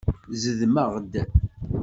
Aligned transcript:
Zedmeɣ-d. 0.41 1.13